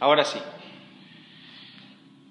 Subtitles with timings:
[0.00, 0.38] Ahora sí.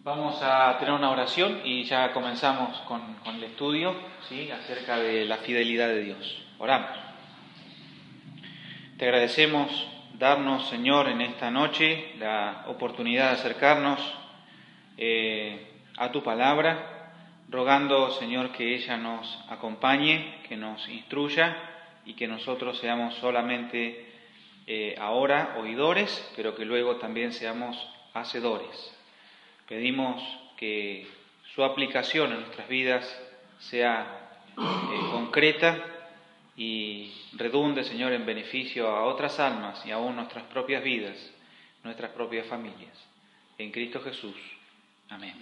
[0.04, 3.94] Vamos a tener una oración y ya comenzamos con, el estudio
[4.30, 4.50] ¿sí?
[4.50, 6.44] acerca de la fidelidad de Dios.
[6.60, 6.92] Oramos.
[8.98, 14.00] Te agradecemos darnos, Señor, en esta noche la oportunidad de acercarnos
[14.98, 17.12] eh, a tu palabra,
[17.50, 21.56] rogando, Señor, que ella nos acompañe, que nos instruya
[22.06, 24.07] y que nosotros seamos solamente
[24.68, 27.78] eh, ahora oidores, pero que luego también seamos
[28.14, 28.94] hacedores.
[29.68, 30.22] Pedimos
[30.58, 31.08] que
[31.56, 33.22] su aplicación en nuestras vidas
[33.60, 35.84] sea eh, concreta
[36.58, 41.16] y redunde, Señor, en beneficio a otras almas y aún nuestras propias vidas,
[41.84, 42.94] nuestras propias familias.
[43.58, 44.36] En Cristo Jesús.
[45.10, 45.34] Amén.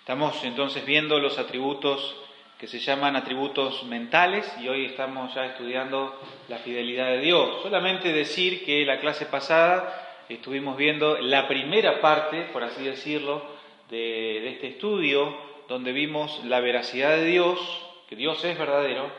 [0.00, 2.16] Estamos entonces viendo los atributos
[2.60, 7.62] que se llaman atributos mentales y hoy estamos ya estudiando la fidelidad de Dios.
[7.62, 13.42] Solamente decir que la clase pasada estuvimos viendo la primera parte, por así decirlo,
[13.88, 15.34] de, este estudio,
[15.68, 17.58] donde vimos la veracidad de Dios,
[18.10, 19.10] que Dios es verdadero,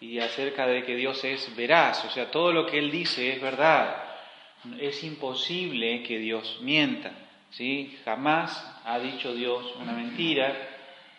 [0.00, 3.42] y acerca de que Dios es veraz, o sea, todo lo que Él dice es
[3.42, 4.04] verdad.
[4.78, 7.10] Es imposible que Dios mienta,
[7.50, 7.98] ¿sí?
[8.04, 10.73] Jamás ha dicho Dios una mentira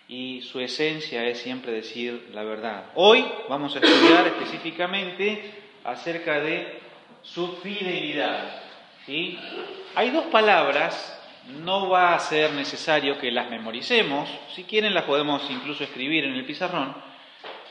[0.07, 2.85] y su esencia es siempre decir la verdad.
[2.95, 5.51] Hoy vamos a estudiar específicamente
[5.83, 6.79] acerca de
[7.21, 8.61] su fidelidad.
[9.95, 11.11] Hay dos palabras,
[11.63, 16.33] no va a ser necesario que las memoricemos, si quieren las podemos incluso escribir en
[16.33, 16.95] el pizarrón,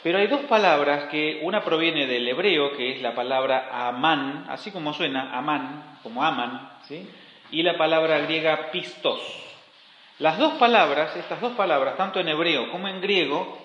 [0.03, 4.71] pero hay dos palabras que una proviene del hebreo, que es la palabra amán, así
[4.71, 7.09] como suena, amán, como aman, ¿sí?
[7.51, 9.21] y la palabra griega pistos.
[10.21, 13.59] Las dos palabras, estas dos palabras, tanto en hebreo como en griego,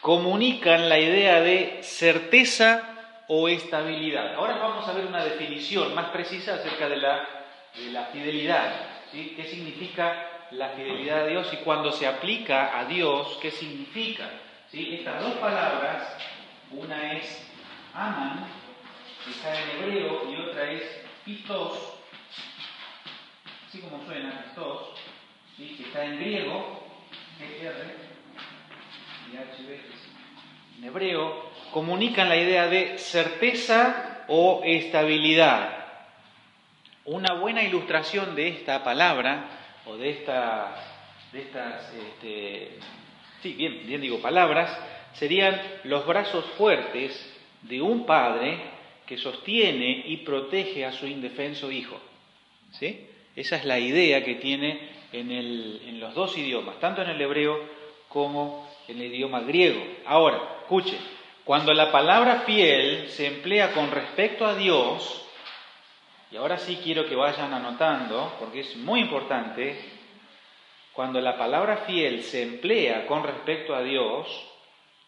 [0.00, 4.34] comunican la idea de certeza o estabilidad.
[4.34, 7.26] Ahora vamos a ver una definición más precisa acerca de la,
[7.90, 8.72] la fidelidad.
[9.10, 9.34] ¿sí?
[9.36, 14.30] ¿Qué significa la fidelidad de Dios y cuando se aplica a Dios, qué significa?
[14.70, 14.94] ¿Sí?
[15.00, 16.16] Estas dos palabras,
[16.70, 17.50] una es
[17.92, 18.46] aman,
[19.24, 20.82] que está en hebreo, y otra es
[21.24, 21.94] pistos,
[23.68, 24.90] así como suena, pistos,
[25.68, 26.86] que está en griego,
[27.38, 28.10] GR
[29.32, 29.80] y HB,
[30.78, 35.76] en hebreo, comunican la idea de certeza o estabilidad.
[37.04, 39.48] Una buena ilustración de esta palabra
[39.86, 42.78] o de estas, este,
[43.42, 44.76] sí, bien, bien digo palabras,
[45.14, 47.12] serían los brazos fuertes
[47.62, 48.58] de un padre
[49.06, 52.00] que sostiene y protege a su indefenso hijo.
[52.72, 53.06] ¿Sí?
[53.34, 57.20] Esa es la idea que tiene en, el, en los dos idiomas, tanto en el
[57.20, 57.58] hebreo
[58.08, 59.82] como en el idioma griego.
[60.06, 60.98] Ahora, escuchen,
[61.44, 65.24] cuando la palabra fiel se emplea con respecto a Dios,
[66.30, 69.78] y ahora sí quiero que vayan anotando, porque es muy importante,
[70.92, 74.28] cuando la palabra fiel se emplea con respecto a Dios,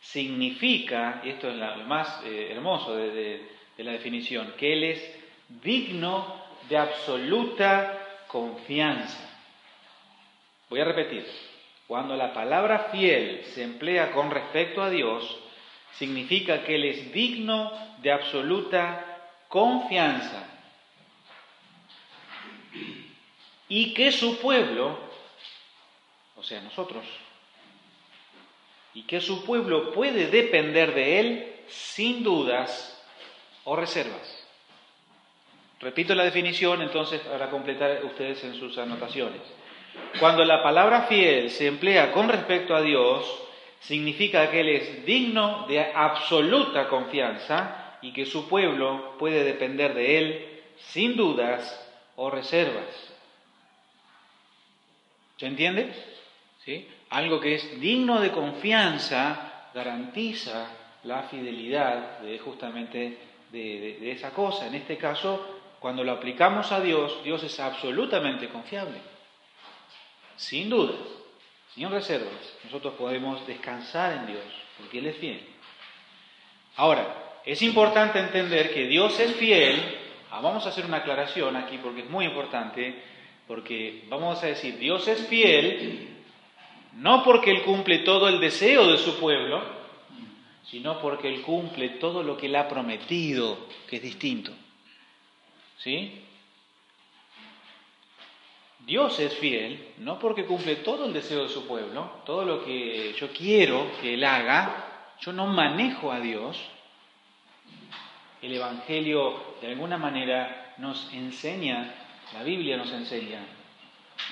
[0.00, 3.46] significa, y esto es lo más eh, hermoso de,
[3.76, 9.31] de la definición, que Él es digno de absoluta confianza.
[10.72, 11.27] Voy a repetir,
[11.87, 15.37] cuando la palabra fiel se emplea con respecto a Dios,
[15.99, 20.49] significa que Él es digno de absoluta confianza
[23.69, 24.99] y que su pueblo,
[26.37, 27.05] o sea, nosotros,
[28.94, 32.99] y que su pueblo puede depender de Él sin dudas
[33.65, 34.49] o reservas.
[35.81, 39.43] Repito la definición entonces para completar ustedes en sus anotaciones.
[40.19, 43.43] Cuando la palabra fiel se emplea con respecto a Dios,
[43.81, 50.19] significa que Él es digno de absoluta confianza y que su pueblo puede depender de
[50.19, 51.79] Él sin dudas
[52.17, 53.12] o reservas.
[55.37, 55.93] ¿Se entiende?
[56.65, 56.87] ¿Sí?
[57.11, 60.69] Algo que es digno de confianza garantiza
[61.05, 63.19] la fidelidad de justamente
[63.50, 64.67] de, de esa cosa.
[64.67, 68.99] En este caso, cuando lo aplicamos a Dios, Dios es absolutamente confiable,
[70.43, 70.97] sin dudas
[71.75, 74.44] sin reservas, nosotros podemos descansar en Dios,
[74.77, 75.41] porque Él es fiel.
[76.77, 79.81] Ahora, es importante entender que Dios es fiel
[80.33, 83.03] ah, vamos a hacer una aclaración aquí porque es muy importante,
[83.47, 86.09] porque vamos a decir, Dios es fiel,
[86.94, 89.62] no porque Él cumple todo el deseo de su pueblo,
[90.65, 94.53] sino porque Él cumple todo lo que Él ha prometido, que es distinto.
[95.79, 96.23] ¿Sí?
[98.87, 103.14] Dios es fiel, no porque cumple todo el deseo de su pueblo, todo lo que
[103.19, 106.61] yo quiero que Él haga, yo no manejo a Dios.
[108.40, 111.94] El Evangelio de alguna manera nos enseña,
[112.34, 113.38] la Biblia nos enseña,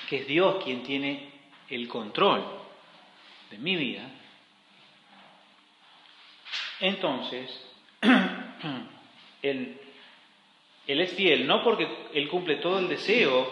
[0.09, 1.31] que es Dios quien tiene
[1.69, 2.43] el control
[3.49, 4.03] de mi vida.
[6.81, 7.67] Entonces,
[9.41, 9.79] Él,
[10.87, 13.47] él es fiel, no porque Él cumple todo el deseo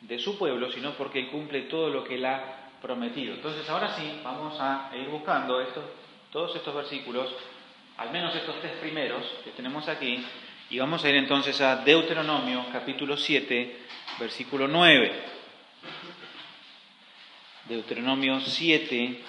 [0.00, 3.34] de su pueblo, sino porque Él cumple todo lo que Él ha prometido.
[3.34, 5.84] Entonces ahora sí, vamos a ir buscando estos,
[6.30, 7.28] todos estos versículos,
[7.96, 10.24] al menos estos tres primeros que tenemos aquí,
[10.68, 13.76] y vamos a ir entonces a Deuteronomio capítulo 7,
[14.18, 15.12] versículo 9.
[17.68, 19.22] Deuteronomio 7,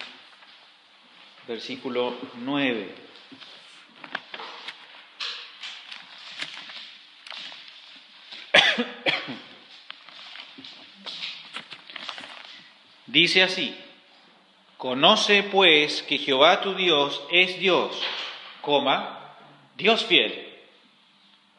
[1.46, 2.94] versículo 9.
[13.08, 13.74] Dice así,
[14.76, 18.00] conoce pues que Jehová tu Dios es Dios,
[19.76, 20.46] Dios fiel,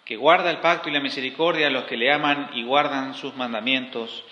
[0.06, 3.36] que guarda el pacto y la misericordia a los que le aman y guardan sus
[3.36, 4.24] mandamientos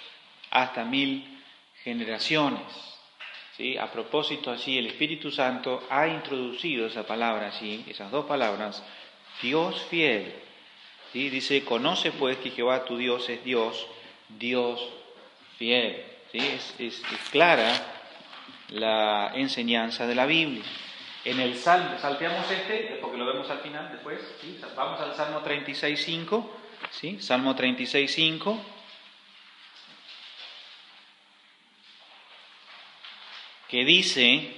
[0.52, 1.42] hasta mil
[1.84, 2.62] generaciones.
[3.56, 3.76] ¿Sí?
[3.78, 8.84] A propósito, así el Espíritu Santo ha introducido esa palabra, así, esas dos palabras,
[9.42, 10.36] Dios fiel.
[11.12, 11.32] ¿Sí?
[11.32, 13.88] Dice, conoce pues que Jehová tu Dios es Dios,
[14.30, 14.88] Dios
[15.58, 16.17] fiel.
[16.38, 17.02] Es,
[17.32, 17.74] clara
[18.70, 20.64] la enseñanza de la Biblia.
[21.26, 24.20] En el Salmo, salteamos este, porque lo vemos al final después,
[24.76, 26.48] vamos al Salmo 36.5,
[26.92, 27.20] ¿sí?
[27.20, 28.60] Salmo 36.5.
[33.68, 34.56] que dice,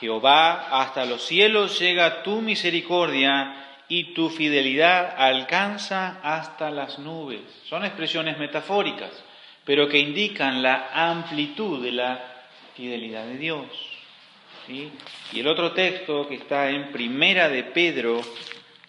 [0.00, 7.42] Jehová, hasta los cielos llega tu misericordia y tu fidelidad alcanza hasta las nubes.
[7.68, 9.12] Son expresiones metafóricas
[9.64, 12.44] pero que indican la amplitud de la
[12.74, 13.66] fidelidad de Dios.
[14.68, 14.90] Y
[15.38, 18.20] el otro texto que está en Primera de Pedro,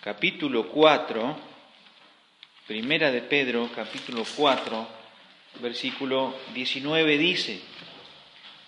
[0.01, 1.37] capítulo 4,
[2.67, 4.87] Primera de Pedro, capítulo 4,
[5.61, 7.61] versículo 19 dice,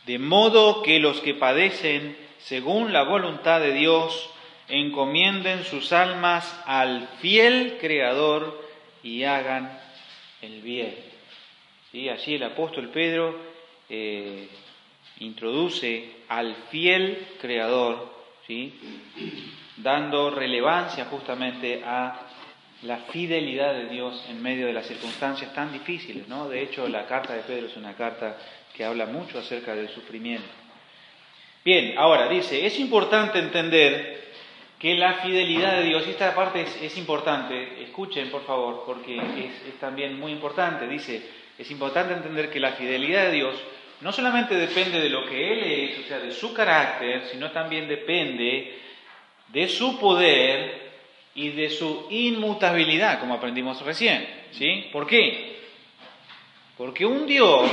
[0.05, 4.29] de modo que los que padecen según la voluntad de Dios
[4.69, 8.63] encomienden sus almas al fiel Creador
[9.03, 9.79] y hagan
[10.41, 11.06] el bien.
[11.91, 12.09] ¿Sí?
[12.09, 13.35] Allí el apóstol Pedro
[13.89, 14.47] eh,
[15.19, 18.13] introduce al fiel Creador,
[18.45, 18.73] ¿sí?
[19.77, 22.21] dando relevancia justamente a
[22.83, 26.27] la fidelidad de Dios en medio de las circunstancias tan difíciles.
[26.27, 26.47] ¿no?
[26.47, 28.37] De hecho, la carta de Pedro es una carta
[28.75, 30.47] que habla mucho acerca del sufrimiento.
[31.65, 34.27] Bien, ahora dice, es importante entender
[34.79, 39.67] que la fidelidad de Dios, y esta parte es, importante, escuchen por favor, porque es,
[39.67, 43.55] es, también muy importante, dice, es importante entender que la fidelidad de Dios
[44.01, 47.87] no solamente depende de lo que Él es, o sea, de su carácter, sino también
[47.87, 48.77] depende
[49.47, 50.87] de su poder
[51.33, 54.27] y de su inmutabilidad, como aprendimos recién.
[54.51, 54.87] ¿Sí?
[54.91, 55.57] ¿Por qué?
[56.77, 57.69] Porque un Dios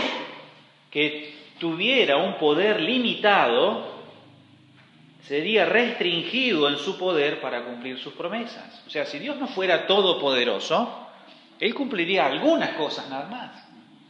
[0.90, 3.92] que tuviera un poder limitado
[5.22, 8.82] sería restringido en su poder para cumplir sus promesas.
[8.86, 11.06] O sea, si Dios no fuera todopoderoso,
[11.60, 13.63] Él cumpliría algunas cosas nada más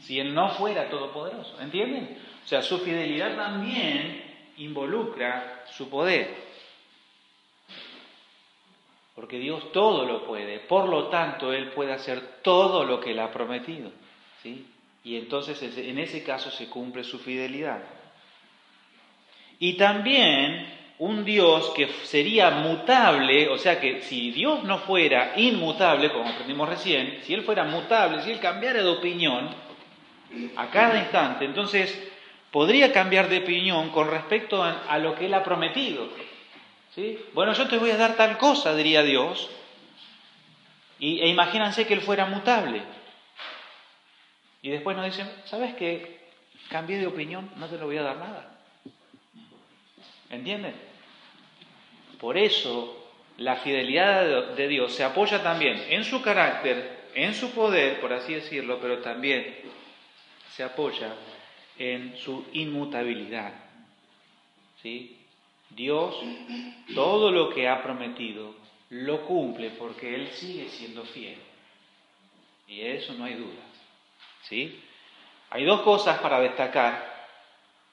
[0.06, 1.61] si Él no fuera todopoderoso.
[1.61, 2.18] ¿Entienden?
[2.44, 4.23] O sea, su fidelidad también
[4.58, 6.34] involucra su poder.
[9.14, 13.20] Porque Dios todo lo puede, por lo tanto Él puede hacer todo lo que Él
[13.20, 13.90] ha prometido.
[14.42, 14.66] ¿sí?
[15.04, 17.80] Y entonces en ese caso se cumple su fidelidad.
[19.58, 20.66] Y también
[20.99, 26.68] un Dios que sería mutable, o sea que si Dios no fuera inmutable, como aprendimos
[26.68, 29.63] recién, si Él fuera mutable, si Él cambiara de opinión,
[30.57, 31.45] a cada instante.
[31.45, 31.97] Entonces,
[32.50, 36.09] podría cambiar de opinión con respecto a, lo que Él ha prometido.
[36.95, 37.19] ¿Sí?
[37.33, 39.50] Bueno, yo te voy a dar tal cosa, diría Dios.
[40.99, 42.83] Y, e imagínense que Él fuera mutable.
[44.62, 46.21] Y después nos dicen, ¿sabes qué?
[46.69, 48.59] Cambié de opinión, no te lo voy a dar nada.
[50.31, 50.75] ¿Entienden?
[52.21, 53.05] Por eso
[53.38, 58.35] la fidelidad de Dios se apoya también en su carácter, en su poder, por así
[58.35, 59.63] decirlo, pero también
[60.56, 61.14] se apoya
[61.78, 63.52] en su inmutabilidad.
[64.82, 65.18] ¿sí?
[65.70, 66.14] Dios,
[66.94, 68.54] todo lo que ha prometido,
[68.90, 71.38] lo cumple porque Él sigue siendo fiel.
[72.68, 73.62] Y eso no hay duda.
[74.42, 74.80] ¿Sí?
[75.50, 77.12] Hay dos cosas para destacar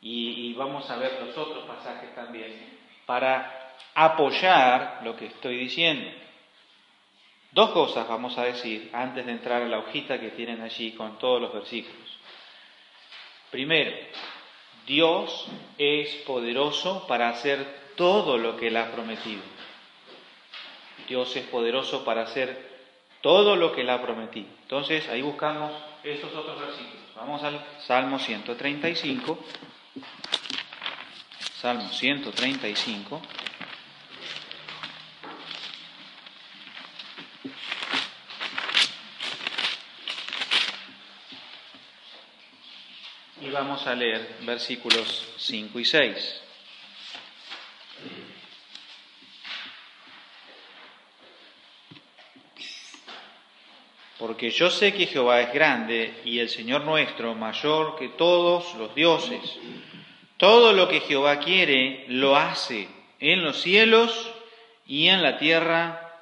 [0.01, 6.09] y, vamos a ver los otros pasajes también para apoyar lo que estoy diciendo.
[7.51, 11.19] Dos cosas vamos a decir antes de entrar a la hojita que tienen allí con
[11.19, 12.20] todos los versículos.
[13.51, 13.91] Primero,
[14.87, 19.41] Dios es poderoso para hacer todo lo que Él ha prometido.
[21.07, 22.71] Dios es poderoso para hacer
[23.21, 24.47] todo lo que Él ha prometido.
[24.63, 25.71] Entonces, ahí buscamos
[26.03, 27.01] estos otros versículos.
[27.15, 29.37] Vamos al Salmo 135.
[31.59, 33.21] Salmo 135.
[43.61, 46.41] Vamos a leer versículos 5 y 6.
[54.17, 58.95] Porque yo sé que Jehová es grande y el Señor nuestro mayor que todos los
[58.95, 59.59] dioses.
[60.37, 62.89] Todo lo que Jehová quiere lo hace
[63.19, 64.31] en los cielos
[64.87, 66.19] y en la tierra,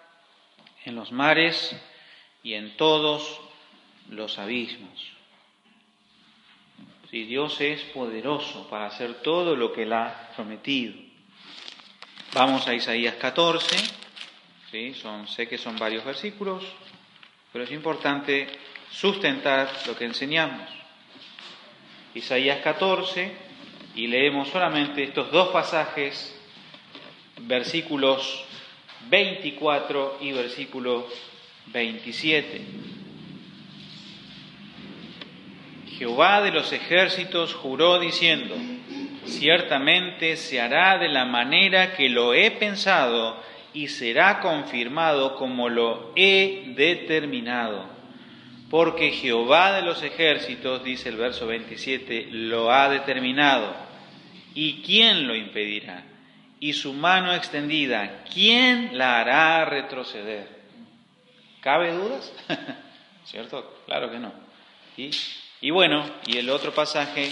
[0.83, 1.73] en los mares
[2.43, 3.39] y en todos
[4.09, 5.18] los abismos.
[7.09, 10.93] Si Dios es poderoso para hacer todo lo que Él ha prometido.
[12.33, 13.75] Vamos a Isaías 14,
[14.69, 14.93] ¿sí?
[14.93, 16.63] son, sé que son varios versículos,
[17.51, 18.47] pero es importante
[18.91, 20.69] sustentar lo que enseñamos.
[22.13, 23.31] Isaías 14,
[23.95, 26.39] y leemos solamente estos dos pasajes,
[27.41, 28.45] versículos
[29.09, 31.07] 24 y versículo
[31.67, 32.98] 27.
[35.99, 38.55] Jehová de los ejércitos juró diciendo,
[39.25, 43.37] ciertamente se hará de la manera que lo he pensado
[43.73, 47.85] y será confirmado como lo he determinado.
[48.69, 53.89] Porque Jehová de los ejércitos, dice el verso 27, lo ha determinado
[54.55, 56.03] ¿Y quién lo impedirá?
[56.59, 60.47] Y su mano extendida, ¿quién la hará retroceder?
[61.61, 62.33] ¿Cabe dudas?
[63.25, 63.83] ¿Cierto?
[63.85, 64.33] Claro que no.
[64.97, 65.11] ¿Y?
[65.61, 67.31] Y bueno, y el otro pasaje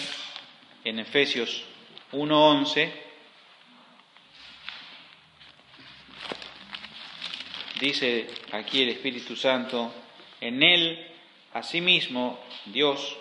[0.84, 1.64] en Efesios
[2.12, 2.92] 1.11
[7.80, 9.94] dice aquí el Espíritu Santo,
[10.42, 11.08] en él
[11.54, 13.18] asimismo Dios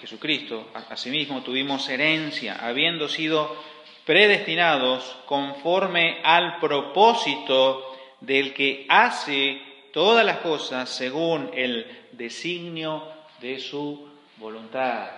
[0.00, 3.56] Jesucristo, asimismo tuvimos herencia, habiendo sido
[4.04, 7.84] predestinados conforme al propósito
[8.20, 9.60] del que hace
[9.92, 13.04] todas las cosas según el designio
[13.40, 14.07] de su
[14.38, 15.10] voluntad.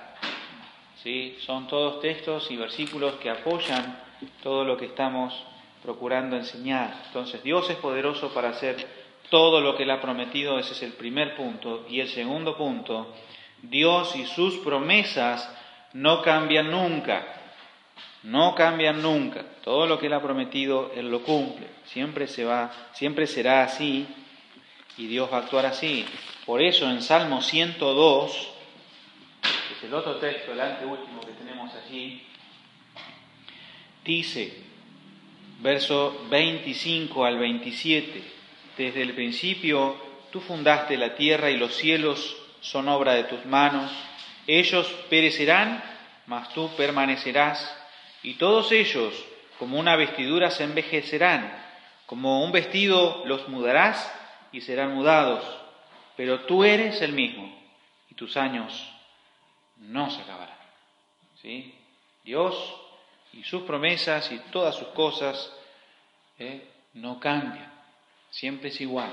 [1.02, 1.36] ¿Sí?
[1.40, 3.98] Son todos textos y versículos que apoyan
[4.42, 5.34] todo lo que estamos
[5.82, 6.94] procurando enseñar.
[7.06, 8.86] Entonces, Dios es poderoso para hacer
[9.30, 11.86] todo lo que Él ha prometido, ese es el primer punto.
[11.88, 13.14] Y el segundo punto,
[13.62, 15.48] Dios y sus promesas
[15.92, 17.26] no cambian nunca,
[18.24, 19.44] no cambian nunca.
[19.62, 21.66] Todo lo que Él ha prometido, Él lo cumple.
[21.84, 24.06] Siempre se va, siempre será así
[24.98, 26.04] y Dios va a actuar así.
[26.44, 28.59] Por eso en Salmo 102, que
[29.82, 32.22] el otro texto, el anteúltimo que tenemos allí,
[34.04, 34.62] dice,
[35.60, 38.22] verso 25 al 27,
[38.76, 39.96] desde el principio
[40.30, 43.90] tú fundaste la tierra y los cielos son obra de tus manos.
[44.46, 45.82] Ellos perecerán,
[46.26, 47.76] mas tú permanecerás,
[48.22, 49.14] y todos ellos,
[49.58, 51.52] como una vestidura, se envejecerán,
[52.06, 54.12] como un vestido los mudarás
[54.52, 55.44] y serán mudados,
[56.16, 57.56] pero tú eres el mismo,
[58.10, 58.72] y tus años
[59.90, 60.56] no se acabarán.
[61.42, 61.74] ¿Sí?
[62.24, 62.54] Dios
[63.32, 65.52] y sus promesas y todas sus cosas
[66.38, 66.68] ¿eh?
[66.94, 67.72] no cambian,
[68.30, 69.10] siempre es igual,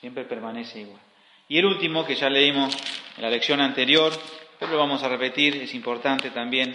[0.00, 1.00] siempre permanece igual.
[1.48, 2.76] Y el último, que ya leímos
[3.16, 4.12] en la lección anterior,
[4.58, 6.72] pero lo vamos a repetir, es importante también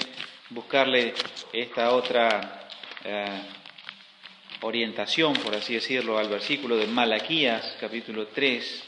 [0.50, 1.14] buscarle
[1.54, 2.68] esta otra
[3.04, 3.42] eh,
[4.62, 8.84] orientación, por así decirlo, al versículo de Malaquías, capítulo 3,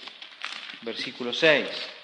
[0.81, 1.96] versículo 6.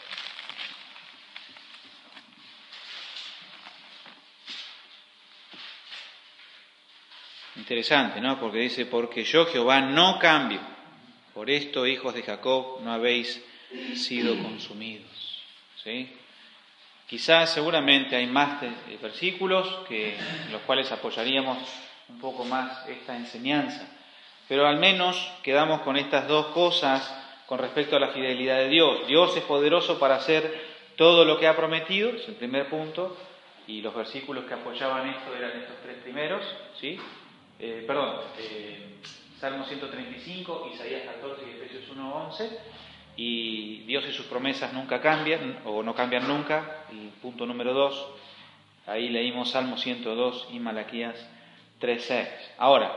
[7.63, 8.37] Interesante, ¿no?
[8.41, 10.59] Porque dice, porque yo Jehová no cambio.
[11.33, 13.41] Por esto, hijos de Jacob, no habéis
[13.95, 15.41] sido consumidos.
[15.81, 16.13] ¿sí?
[17.07, 18.61] Quizás seguramente hay más
[19.01, 21.57] versículos que, en los cuales apoyaríamos
[22.09, 23.87] un poco más esta enseñanza,
[24.49, 27.15] pero al menos quedamos con estas dos cosas
[27.45, 29.07] con respecto a la fidelidad de Dios.
[29.07, 30.53] Dios es poderoso para hacer
[30.97, 33.15] todo lo que ha prometido, es el primer punto,
[33.67, 36.43] y los versículos que apoyaban esto eran estos tres primeros,
[36.81, 36.99] ¿sí?
[37.65, 38.97] Eh, perdón, eh,
[39.39, 42.59] Salmo 135, Isaías 14 y Efesios 1, 11.
[43.15, 46.83] Y Dios y sus promesas nunca cambian o no cambian nunca.
[46.91, 48.07] Y punto número 2,
[48.87, 51.15] ahí leímos Salmo 102 y Malaquías
[51.79, 52.27] 3.6.
[52.57, 52.91] Ahora,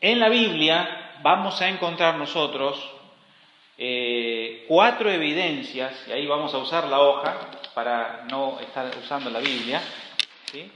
[0.00, 2.82] en la Biblia vamos a encontrar nosotros
[3.76, 7.36] eh, cuatro evidencias, y ahí vamos a usar la hoja
[7.74, 9.82] para no estar usando la Biblia,
[10.50, 10.72] ¿sí?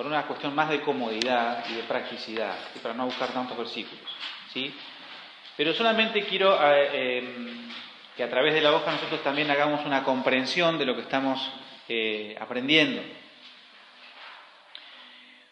[0.00, 4.10] Por una cuestión más de comodidad y de practicidad, para no buscar tantos versículos.
[4.50, 4.74] ¿sí?
[5.58, 7.68] Pero solamente quiero eh, em,
[8.16, 11.52] que a través de la hoja nosotros también hagamos una comprensión de lo que estamos
[11.86, 13.02] eh, aprendiendo.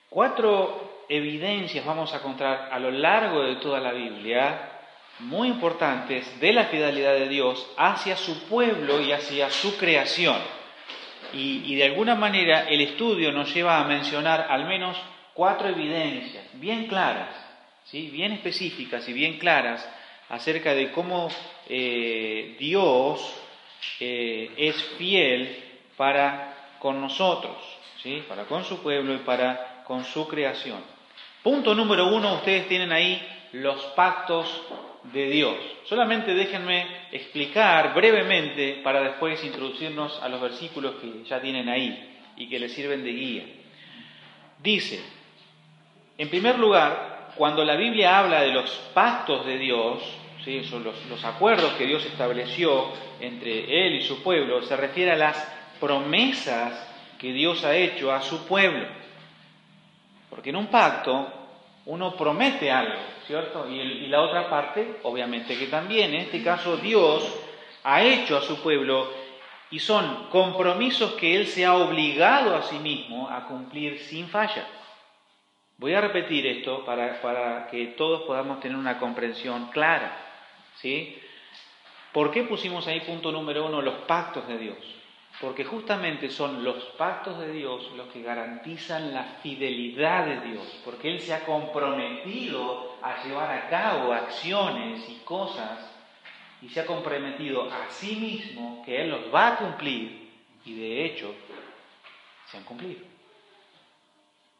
[0.08, 4.80] Cuatro evidencias vamos a encontrar a lo largo de toda la Biblia
[5.18, 10.38] muy importantes de la fidelidad de Dios hacia su pueblo y hacia su creación.
[11.32, 14.96] Y, de alguna manera el estudio nos lleva a mencionar al menos
[15.34, 17.34] cuatro evidencias bien claras,
[17.84, 18.08] ¿sí?
[18.10, 19.88] bien específicas y bien claras
[20.28, 21.28] acerca de cómo
[21.68, 23.20] eh, Dios
[24.00, 25.64] eh, es fiel
[25.96, 27.56] para con nosotros,
[28.02, 28.24] ¿sí?
[28.28, 30.82] para con su pueblo y para con su creación.
[31.42, 33.20] Punto número uno, ustedes tienen ahí
[33.52, 34.62] los pactos
[35.12, 35.56] de Dios.
[35.84, 42.48] Solamente déjenme explicar brevemente para después introducirnos a los versículos que ya tienen ahí y
[42.48, 43.44] que les sirven de guía.
[44.58, 45.00] Dice,
[46.16, 50.02] en primer lugar, cuando la Biblia habla de los pactos de Dios,
[50.44, 50.64] ¿sí?
[50.64, 55.16] son los, los acuerdos que Dios estableció entre Él y su pueblo, se refiere a
[55.16, 55.36] las
[55.80, 56.86] promesas
[57.18, 58.86] que Dios ha hecho a su pueblo.
[60.30, 61.37] Porque en un pacto
[61.88, 63.66] uno promete algo, ¿cierto?
[63.70, 67.34] Y, la otra parte, obviamente que también, en este caso Dios
[67.82, 69.10] ha hecho a su pueblo
[69.70, 74.66] y son compromisos que Él se ha obligado a sí mismo a cumplir sin falla.
[75.78, 80.14] Voy a repetir esto para, para que todos podamos tener una comprensión clara,
[80.74, 81.18] ¿sí?
[82.12, 84.97] ¿Por qué pusimos ahí punto número uno los pactos de Dios?
[85.40, 91.10] Porque justamente son los pactos de Dios los que garantizan la fidelidad de Dios, porque
[91.10, 95.78] Él se ha comprometido a llevar a cabo acciones y cosas
[96.60, 100.28] y se ha comprometido a sí mismo que Él los va a cumplir
[100.64, 101.32] y de hecho
[102.50, 103.00] se han cumplido.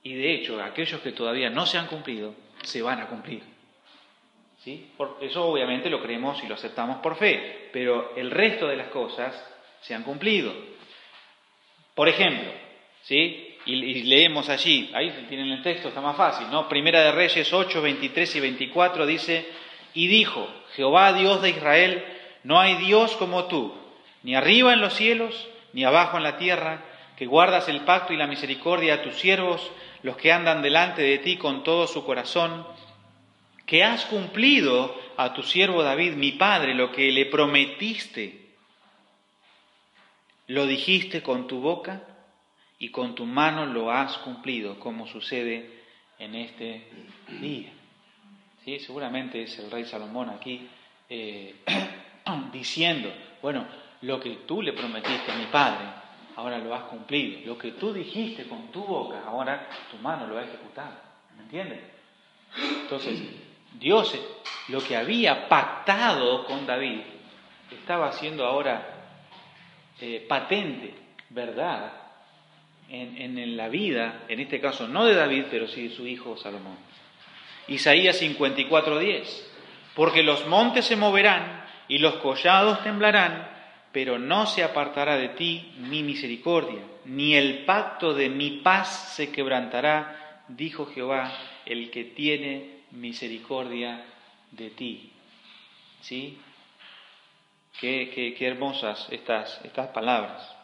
[0.05, 3.43] Y de hecho aquellos que todavía no se han cumplido se van a cumplir.
[4.63, 4.91] ¿Sí?
[4.97, 8.89] Por eso obviamente lo creemos y lo aceptamos por fe, pero el resto de las
[8.89, 9.35] cosas
[9.81, 10.53] se han cumplido.
[11.95, 12.53] Por ejemplo,
[13.03, 13.57] ¿sí?
[13.67, 16.69] Y, leemos allí, ahí tienen el texto, está más fácil, ¿no?
[16.69, 19.47] Primera de Reyes 8, 23 y 24 dice,
[19.93, 22.05] y dijo, Jehová Dios de Israel,
[22.45, 23.75] no hay Dios como tú,
[24.23, 26.83] ni arriba en los cielos, ni abajo en la tierra,
[27.19, 29.71] que guardas el pacto y la misericordia a tus siervos,
[30.03, 32.67] los que andan delante de ti con todo su corazón,
[33.67, 38.48] que has cumplido a tu siervo David, mi padre, lo que le prometiste
[40.49, 42.03] lo dijiste con tu boca
[42.79, 45.85] y con tu mano lo has cumplido, como sucede
[46.19, 46.89] en este
[47.41, 47.71] día.
[48.65, 48.79] ¿Sí?
[48.81, 50.69] Seguramente es el rey Salomón aquí
[51.09, 51.57] eh,
[52.53, 53.67] diciendo, bueno,
[54.03, 55.87] lo que tú le prometiste a mi padre,
[56.37, 57.41] ahora lo has cumplido.
[57.47, 60.97] Lo que tú dijiste con tu boca, ahora tu mano lo ha ejecutado.
[61.37, 61.81] ¿Me entiendes?
[62.83, 63.21] Entonces,
[63.79, 64.19] Dios
[64.69, 67.01] lo que había pactado con David,
[67.71, 68.98] estaba haciendo ahora
[70.01, 70.95] eh, patente,
[71.31, 71.93] verdad,
[72.89, 76.37] en, en, la vida, en este caso no de David, pero sí de su hijo
[76.37, 76.77] Salomón.
[77.69, 79.25] Isaías 54:10,
[79.95, 83.51] porque los montes se moverán y los collados temblarán,
[83.93, 89.31] pero no se apartará de ti mi misericordia, ni el pacto de mi paz se
[89.31, 91.31] quebrantará, dijo Jehová,
[91.67, 94.05] el que tiene misericordia
[94.53, 95.13] de ti.
[96.01, 96.39] ¿Sí?
[97.81, 100.57] Qué, hermosas estas, estas palabras.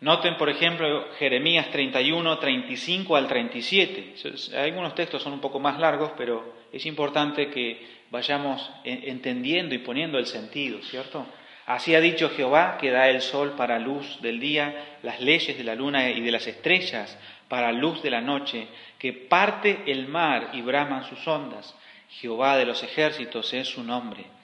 [0.00, 4.14] Noten, por ejemplo, Jeremías 31, 35 al 37.
[4.56, 10.18] Algunos textos son un poco más largos, pero es importante que vayamos entendiendo y poniendo
[10.18, 11.26] el sentido, ¿cierto?
[11.66, 15.64] Así ha dicho Jehová, que da el sol para luz del día, las leyes de
[15.64, 20.50] la luna y de las estrellas para luz de la noche, que parte el mar
[20.52, 21.74] y braman sus ondas.
[22.08, 24.35] Jehová de los ejércitos es su nombre.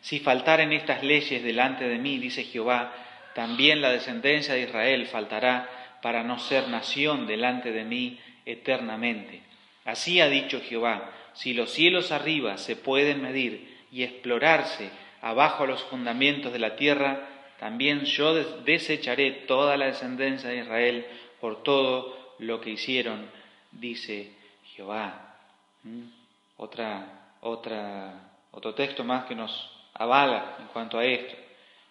[0.00, 2.92] Si faltaren estas leyes delante de mí, dice Jehová,
[3.34, 5.68] también la descendencia de Israel faltará
[6.02, 9.42] para no ser nación delante de mí eternamente.
[9.84, 15.82] Así ha dicho Jehová, si los cielos arriba se pueden medir y explorarse abajo los
[15.84, 17.28] fundamentos de la tierra,
[17.58, 21.06] también yo desecharé toda la descendencia de Israel
[21.40, 23.30] por todo lo que hicieron,
[23.72, 24.32] dice
[24.74, 25.36] Jehová.
[25.82, 26.16] ¿Mm?
[26.56, 31.34] otra, otra, otro texto más que nos avala en cuanto a esto.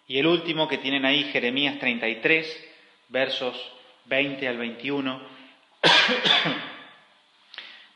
[0.08, 2.64] Y el último que tienen ahí, Jeremías 33,
[3.08, 3.72] versos
[4.06, 5.20] 20 al 21,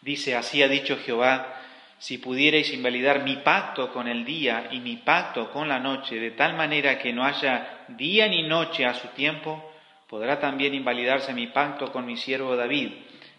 [0.02, 1.56] dice, así ha dicho Jehová,
[1.98, 6.30] si pudierais invalidar mi pacto con el día y mi pacto con la noche, de
[6.30, 9.70] tal manera que no haya día ni noche a su tiempo,
[10.08, 12.92] podrá también invalidarse mi pacto con mi siervo David,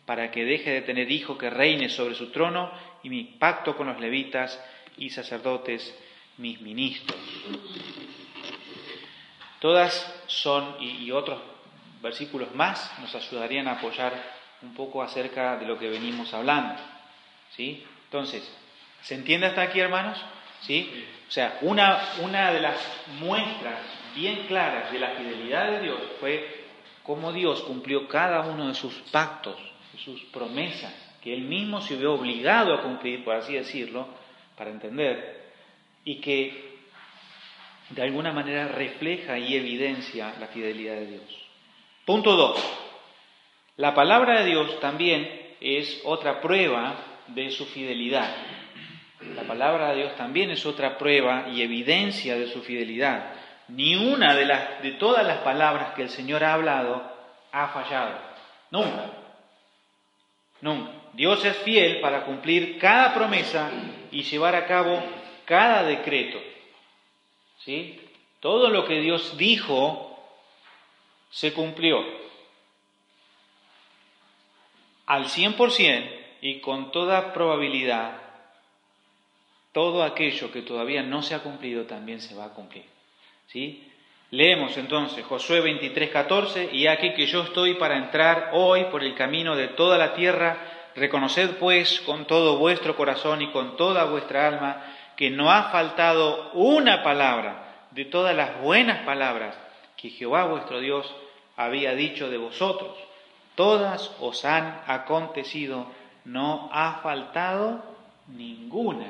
[0.06, 2.72] para que deje de tener hijo que reine sobre su trono,
[3.04, 4.64] y mi pacto con los levitas
[4.98, 5.98] y sacerdotes,
[6.42, 7.18] mis ministros.
[9.60, 11.40] Todas son, y, otros
[12.02, 14.12] versículos más nos ayudarían a apoyar
[14.64, 16.82] un poco acerca de lo que venimos hablando.
[17.56, 17.86] ¿Sí?
[18.06, 18.44] Entonces,
[19.04, 20.18] ¿se entiende hasta aquí, hermanos?
[20.62, 21.06] ¿Sí?
[21.28, 22.78] O sea, una, una de las
[23.20, 23.80] muestras
[24.16, 26.66] bien claras de la fidelidad de Dios fue
[27.04, 29.58] cómo Dios cumplió cada uno de sus pactos,
[29.94, 34.08] de sus promesas, que Él mismo se vio obligado a cumplir, por así decirlo,
[34.58, 35.41] para entender,
[36.04, 36.72] y que
[37.90, 41.48] de alguna manera refleja y evidencia la fidelidad de Dios.
[42.06, 42.78] Punto 2.
[43.78, 46.96] La palabra de Dios también es otra prueba
[47.28, 48.30] de su fidelidad.
[49.36, 53.34] La palabra de Dios también es otra prueba y evidencia de su fidelidad.
[53.68, 57.04] Ni una de, las, de todas las palabras que el Señor ha hablado
[57.52, 58.18] ha fallado.
[58.72, 59.12] Nunca.
[60.62, 60.92] Nunca.
[61.14, 63.70] Dios es fiel para cumplir cada promesa
[64.12, 65.04] y llevar a cabo
[65.52, 66.42] cada decreto.
[67.66, 68.00] ¿Sí?
[68.40, 70.18] Todo lo que Dios dijo
[71.30, 72.02] se cumplió.
[75.08, 76.10] Al 100%
[76.40, 78.14] y con toda probabilidad
[79.74, 82.86] todo aquello que todavía no se ha cumplido también se va a cumplir.
[83.48, 83.92] ¿Sí?
[84.30, 89.58] Leemos entonces Josué 23:14, y aquí que yo estoy para entrar hoy por el camino
[89.58, 94.86] de toda la tierra, reconoced pues con todo vuestro corazón y con toda vuestra alma
[95.22, 99.56] que no ha faltado una palabra de todas las buenas palabras
[99.96, 101.06] que Jehová vuestro Dios
[101.56, 102.98] había dicho de vosotros.
[103.54, 105.86] Todas os han acontecido
[106.26, 107.84] no ha faltado
[108.30, 109.06] ninguna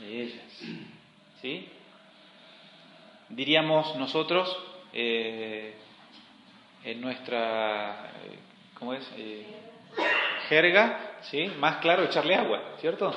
[0.00, 0.62] de ellas.
[1.40, 1.68] ¿Sí?
[3.28, 4.58] Diríamos nosotros
[4.92, 5.76] eh,
[6.82, 8.38] en nuestra, eh,
[8.76, 9.08] ¿cómo es?
[9.16, 9.46] Eh,
[10.48, 11.52] jerga, ¿sí?
[11.60, 13.14] Más claro echarle agua, ¿cierto?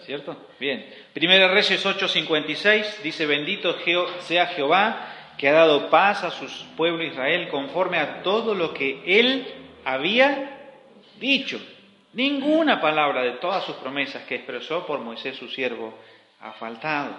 [0.00, 0.36] ¿Cierto?
[0.60, 0.84] Bien.
[1.12, 3.76] Primera Reyes 8:56 dice, bendito
[4.20, 9.02] sea Jehová que ha dado paz a su pueblo Israel conforme a todo lo que
[9.06, 9.46] él
[9.84, 10.60] había
[11.18, 11.60] dicho.
[12.12, 15.94] Ninguna palabra de todas sus promesas que expresó por Moisés su siervo
[16.40, 17.14] ha faltado.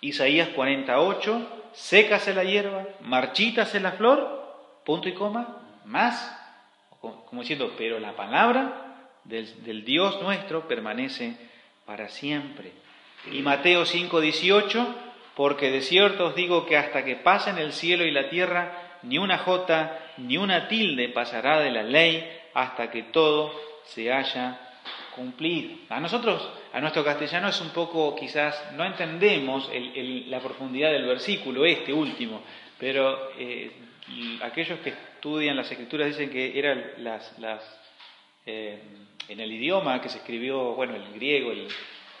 [0.00, 6.38] Isaías 48, sécase la hierba, marchítase la flor, punto y coma, más,
[7.00, 8.85] como diciendo, pero la palabra
[9.28, 11.36] del, Dios nuestro permanece
[11.84, 12.72] para siempre.
[13.32, 14.94] Y Mateo 5, 18,
[15.34, 19.18] porque de cierto os digo que hasta que pasen el cielo y la tierra, ni
[19.18, 23.52] una jota, ni una tilde pasará de la ley hasta que todo
[23.84, 24.60] se haya
[25.14, 25.76] cumplido.
[25.88, 31.64] A nosotros, a nuestro castellano es un poco, quizás no entendemos la profundidad del versículo,
[31.64, 32.42] este último,
[32.78, 33.72] pero eh,
[34.42, 37.62] aquellos que estudian las escrituras dicen que eran las, las
[38.44, 38.78] eh,
[39.28, 41.52] en el idioma que se escribió, bueno, el griego,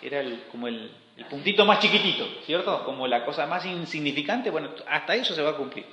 [0.02, 2.84] era como el, el, puntito más chiquitito, ¿cierto?
[2.84, 5.84] Como la cosa más insignificante, bueno, hasta eso se va a cumplir.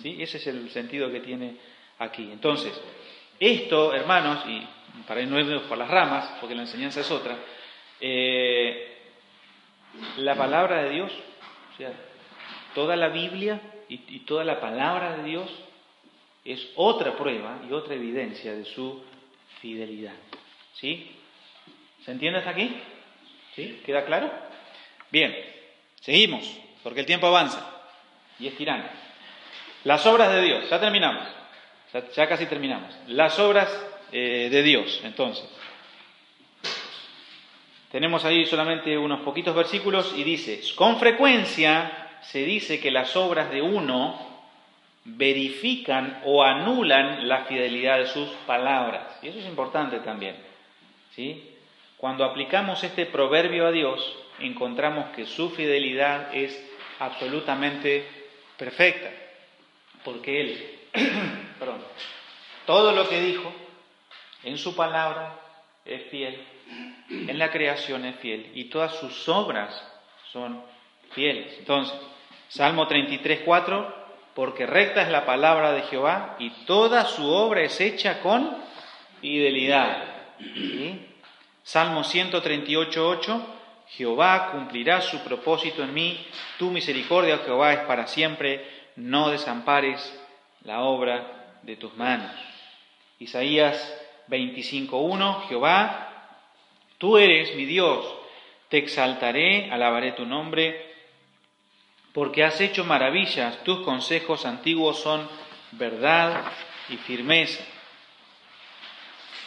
[0.00, 0.16] ¿sí?
[0.20, 1.56] Ese es el sentido que tiene
[1.98, 2.28] aquí.
[2.32, 2.72] Entonces,
[3.38, 4.62] esto, hermanos, y
[5.06, 7.36] para no irnos por las ramas, porque la enseñanza es otra,
[8.00, 8.98] eh,
[10.18, 11.12] la palabra de Dios,
[11.74, 11.92] o sea,
[12.74, 15.50] toda la Biblia y toda la palabra de Dios
[16.44, 19.02] es otra prueba y otra evidencia de su
[19.60, 20.14] fidelidad.
[20.74, 21.16] ¿Sí?
[22.04, 22.76] ¿Se entiende hasta aquí?
[23.54, 23.82] ¿Sí?
[23.84, 24.30] ¿Queda claro?
[25.10, 25.36] Bien,
[26.00, 26.50] seguimos,
[26.82, 27.82] porque el tiempo avanza
[28.38, 28.84] y es tirano.
[29.84, 31.26] Las obras de Dios, ya terminamos.
[32.14, 32.94] Ya, casi terminamos.
[33.08, 33.68] Las obras
[34.10, 35.44] eh, de Dios, entonces.
[37.90, 43.50] Tenemos ahí solamente unos poquitos versículos y dice, con frecuencia se dice que las obras
[43.50, 44.32] de uno
[45.04, 49.18] verifican o anulan la fidelidad de sus palabras.
[49.20, 50.36] Y eso es importante también.
[51.96, 56.58] Cuando aplicamos este proverbio a Dios, encontramos que su fidelidad es
[56.98, 58.06] absolutamente
[58.56, 59.10] perfecta,
[60.04, 60.78] porque Él
[61.58, 61.82] perdón,
[62.66, 63.52] todo lo que dijo
[64.42, 65.38] en su palabra
[65.84, 66.38] es fiel,
[67.08, 69.82] en la creación es fiel y todas sus obras
[70.32, 70.62] son
[71.12, 71.54] fieles.
[71.58, 71.98] Entonces,
[72.48, 74.02] Salmo 33, 4,
[74.34, 78.56] porque recta es la palabra de Jehová y toda su obra es hecha con
[79.20, 80.11] fidelidad.
[81.62, 83.42] Salmo 138.8,
[83.88, 86.26] Jehová cumplirá su propósito en mí,
[86.58, 90.18] tu misericordia, Jehová, es para siempre, no desampares
[90.64, 92.30] la obra de tus manos.
[93.18, 93.76] Isaías
[94.28, 96.38] 25.1, Jehová,
[96.98, 98.04] tú eres mi Dios,
[98.68, 100.92] te exaltaré, alabaré tu nombre,
[102.12, 105.28] porque has hecho maravillas, tus consejos antiguos son
[105.72, 106.44] verdad
[106.88, 107.64] y firmeza.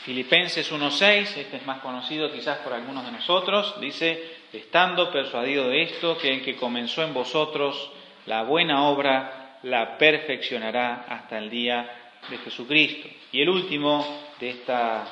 [0.05, 5.81] Filipenses 1.6, este es más conocido quizás por algunos de nosotros, dice, estando persuadido de
[5.81, 7.89] esto, que el que comenzó en vosotros
[8.27, 13.09] la buena obra, la perfeccionará hasta el día de Jesucristo.
[13.31, 14.05] Y el último
[14.39, 15.07] de, esta,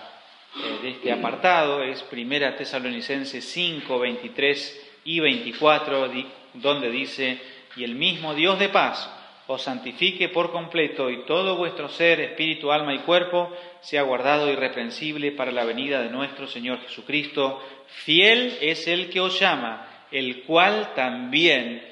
[0.57, 6.11] eh, de este apartado es Primera Tesalonicenses 5, 23 y 24,
[6.53, 7.41] donde dice,
[7.75, 9.09] y el mismo Dios de paz
[9.47, 13.51] os santifique por completo y todo vuestro ser, espíritu, alma y cuerpo
[13.81, 17.61] sea guardado irreprensible para la venida de nuestro Señor Jesucristo.
[18.05, 21.83] Fiel es el que os llama, el cual también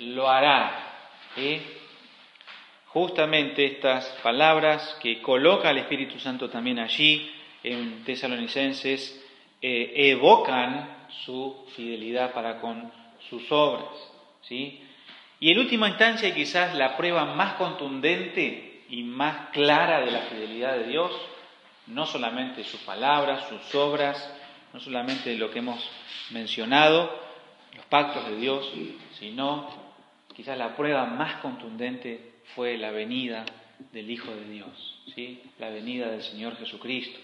[0.00, 0.84] lo hará.
[2.86, 7.30] Justamente estas palabras que coloca el Espíritu Santo también allí
[7.62, 9.24] en Tesalonicenses
[9.60, 12.92] eh, evocan su fidelidad para con
[13.28, 13.88] sus obras.
[14.42, 14.82] ¿sí?
[15.40, 20.76] Y en última instancia, quizás la prueba más contundente y más clara de la fidelidad
[20.78, 21.12] de Dios,
[21.86, 24.32] no solamente sus palabras, sus obras,
[24.72, 25.78] no solamente lo que hemos
[26.30, 27.10] mencionado,
[27.76, 28.72] los pactos de Dios,
[29.18, 29.68] sino
[30.34, 33.44] quizás la prueba más contundente fue la venida
[33.92, 35.40] del Hijo de Dios, ¿sí?
[35.58, 37.18] la venida del Señor Jesucristo.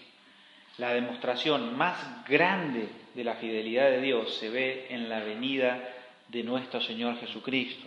[0.77, 5.81] La demostración más grande de la fidelidad de Dios se ve en la venida
[6.27, 7.85] de nuestro Señor Jesucristo.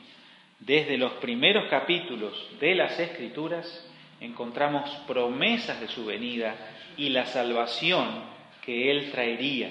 [0.59, 3.87] Desde los primeros capítulos de las Escrituras
[4.21, 6.57] encontramos promesas de su venida
[6.97, 8.25] y la salvación
[8.65, 9.71] que Él traería.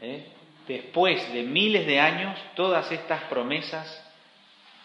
[0.00, 0.26] ¿Eh?
[0.66, 4.02] Después de miles de años, todas estas promesas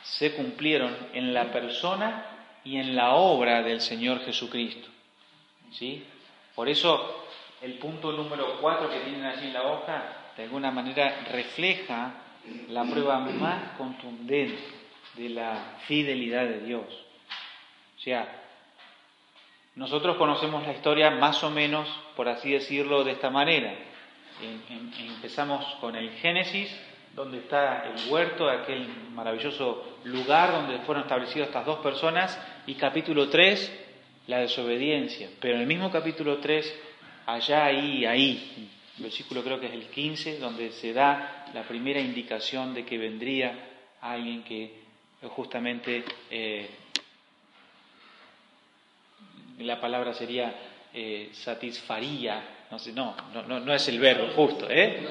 [0.03, 2.25] se cumplieron en la persona
[2.63, 4.87] y en la obra del Señor Jesucristo.
[5.71, 6.05] ¿Sí?
[6.55, 7.25] Por eso
[7.61, 12.13] el punto número cuatro que tienen allí en la hoja, de alguna manera refleja
[12.69, 14.57] la prueba más contundente
[15.15, 16.85] de la fidelidad de Dios.
[17.97, 18.27] O sea,
[19.75, 23.73] nosotros conocemos la historia más o menos, por así decirlo, de esta manera.
[24.41, 26.75] empezamos con el Génesis,
[27.15, 33.29] donde está el huerto, aquel maravilloso lugar donde fueron establecidas estas dos personas, y capítulo
[33.29, 33.85] 3,
[34.27, 35.29] la desobediencia.
[35.39, 36.79] Pero en el mismo capítulo 3,
[37.25, 42.73] allá, ahí, ahí, versículo creo que es el 15, donde se da la primera indicación
[42.73, 43.53] de que vendría
[44.01, 44.71] alguien que
[45.29, 46.69] justamente eh,
[49.59, 50.53] la palabra sería
[50.93, 55.07] eh, satisfaría, no sé, no, no, no, es el verbo justo, ¿eh?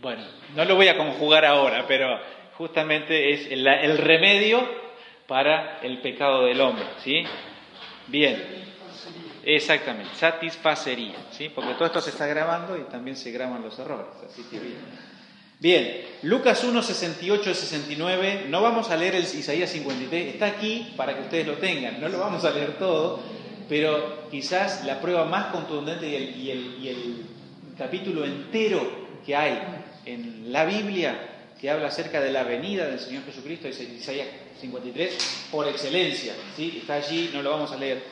[0.00, 0.22] Bueno,
[0.54, 2.18] no lo voy a conjugar ahora, pero
[2.56, 4.68] justamente es el, el remedio
[5.26, 7.24] para el pecado del hombre, ¿sí?
[8.08, 8.61] Bien,
[9.44, 11.48] Exactamente, satisfacería, ¿sí?
[11.48, 15.12] Porque todo esto se está grabando y también se graban los errores, así que bien.
[15.58, 20.92] Bien, Lucas 1, 68 y 69, no vamos a leer el Isaías 53, está aquí
[20.96, 23.20] para que ustedes lo tengan, no lo vamos a leer todo,
[23.68, 27.26] pero quizás la prueba más contundente y el,
[27.78, 28.80] capítulo entero
[29.24, 29.58] que hay
[30.04, 31.16] en la Biblia
[31.60, 34.26] que habla acerca de la venida del Señor Jesucristo es Isaías
[34.60, 36.78] 53 por excelencia, ¿sí?
[36.80, 38.02] está allí, no lo vamos a leer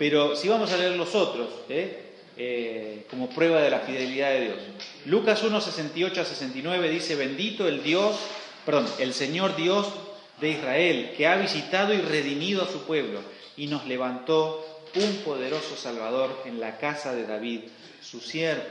[0.00, 2.04] pero si vamos a leer los otros, ¿eh?
[2.38, 4.56] Eh, como prueba de la fidelidad de Dios.
[5.04, 8.16] Lucas 1, 68 a 69 dice, bendito el Dios,
[8.64, 9.92] perdón, el Señor Dios
[10.40, 13.20] de Israel, que ha visitado y redimido a su pueblo
[13.58, 17.60] y nos levantó un poderoso Salvador en la casa de David,
[18.00, 18.64] su siervo.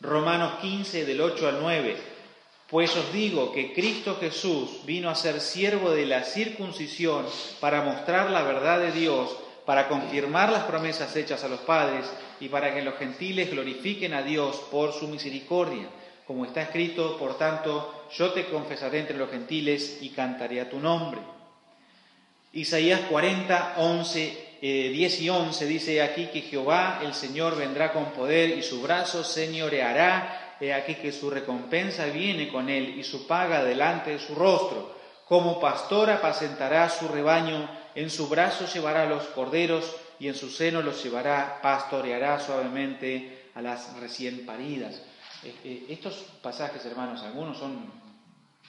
[0.00, 1.96] Romanos 15, del 8 al 9.
[2.70, 7.26] Pues os digo que Cristo Jesús vino a ser siervo de la circuncisión
[7.58, 9.30] para mostrar la verdad de Dios
[9.68, 14.22] para confirmar las promesas hechas a los padres y para que los gentiles glorifiquen a
[14.22, 15.90] Dios por su misericordia.
[16.26, 20.80] Como está escrito, por tanto, yo te confesaré entre los gentiles y cantaré a tu
[20.80, 21.20] nombre.
[22.54, 28.56] Isaías 40, 11, 10 y 11 dice aquí que Jehová el Señor vendrá con poder
[28.56, 30.56] y su brazo señoreará.
[30.74, 34.96] Aquí que su recompensa viene con él y su paga delante de su rostro.
[35.26, 40.82] Como pastor apacentará su rebaño en su brazo llevará los corderos y en su seno
[40.82, 45.02] los llevará, pastoreará suavemente a las recién paridas.
[45.42, 47.90] Eh, eh, estos pasajes, hermanos, algunos son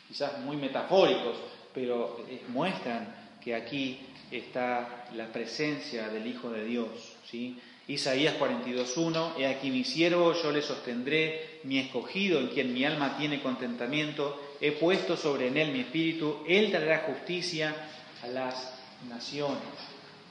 [0.07, 1.37] quizás muy metafóricos,
[1.75, 3.99] pero eh, muestran que aquí
[4.31, 6.87] está la presencia del Hijo de Dios,
[7.29, 7.59] ¿sí?
[7.87, 13.15] Isaías 42.1, He aquí mi siervo, yo le sostendré, mi escogido, en quien mi alma
[13.15, 17.75] tiene contentamiento, he puesto sobre él mi espíritu, él traerá justicia
[18.23, 19.63] a las naciones.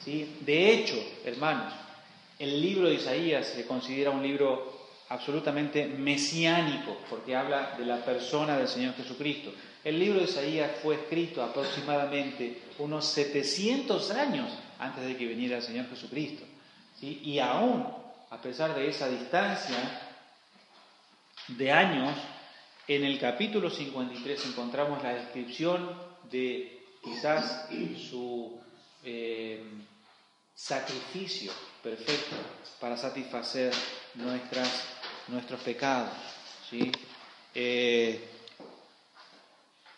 [0.04, 0.38] ¿Sí?
[0.40, 1.72] De hecho, hermanos,
[2.38, 4.78] el libro de Isaías se considera un libro
[5.08, 9.52] absolutamente mesiánico, porque habla de la persona del Señor Jesucristo.
[9.82, 15.62] El libro de Isaías fue escrito aproximadamente unos 700 años antes de que viniera el
[15.62, 16.44] Señor Jesucristo.
[17.00, 17.86] Y aún,
[18.30, 20.02] a pesar de esa distancia
[21.48, 22.12] de años,
[22.86, 25.90] en el capítulo 53 encontramos la descripción
[26.30, 27.68] de quizás
[28.10, 28.58] su
[29.04, 29.62] eh,
[30.54, 32.36] sacrificio perfecto
[32.80, 33.72] para satisfacer
[34.14, 34.84] nuestras,
[35.28, 36.10] nuestros pecados.
[36.68, 36.90] ¿sí?
[37.54, 38.28] Eh,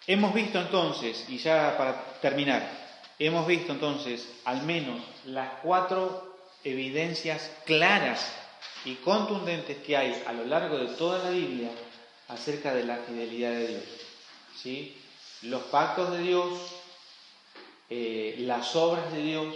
[0.07, 2.69] hemos visto entonces, y ya para terminar,
[3.19, 8.33] hemos visto entonces al menos las cuatro evidencias claras
[8.85, 11.71] y contundentes que hay a lo largo de toda la Biblia
[12.29, 13.85] acerca de la fidelidad de Dios.
[14.57, 14.97] ¿sí?
[15.43, 16.59] Los pactos de Dios,
[17.91, 19.55] eh, las obras de Dios,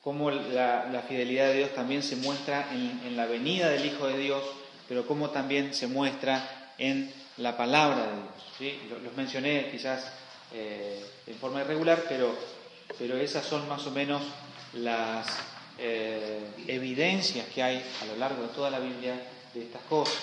[0.00, 4.42] cómo la, fidelidad de Dios también se muestra en, la venida del Hijo de Dios,
[4.88, 8.06] pero cómo también se muestra en la palabra
[8.60, 8.76] de Dios.
[9.02, 10.12] Los, mencioné quizás
[10.54, 12.32] eh, en forma irregular, pero,
[12.96, 14.22] pero esas son más o menos
[14.74, 15.26] las
[15.78, 19.20] eh, evidencias que hay a lo largo de toda la Biblia
[19.52, 20.16] de estas cosas.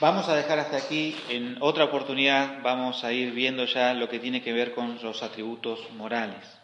[0.00, 1.16] Vamos a dejar hasta aquí.
[1.28, 5.24] En otra oportunidad vamos a ir viendo ya lo que tiene que ver con los
[5.24, 6.57] atributos morales.